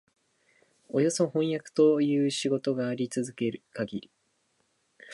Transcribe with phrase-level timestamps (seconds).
[0.89, 4.11] およそ飜訳という仕事があり続けるかぎり、